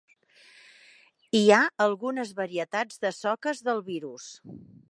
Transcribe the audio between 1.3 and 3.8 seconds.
Hi ha algunes varietats de soques